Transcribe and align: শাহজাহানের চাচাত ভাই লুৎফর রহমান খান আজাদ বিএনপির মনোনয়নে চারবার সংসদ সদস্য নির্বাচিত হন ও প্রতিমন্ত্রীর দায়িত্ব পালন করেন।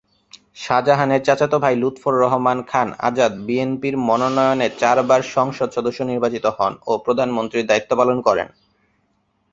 শাহজাহানের 0.55 1.21
চাচাত 1.23 1.53
ভাই 1.63 1.75
লুৎফর 1.75 2.13
রহমান 2.23 2.59
খান 2.67 2.87
আজাদ 2.99 3.33
বিএনপির 3.47 3.95
মনোনয়নে 4.07 4.67
চারবার 4.79 5.21
সংসদ 5.35 5.69
সদস্য 5.77 5.99
নির্বাচিত 6.03 6.45
হন 6.57 6.73
ও 6.87 6.91
প্রতিমন্ত্রীর 7.05 7.69
দায়িত্ব 7.69 7.91
পালন 7.99 8.17
করেন। 8.27 8.47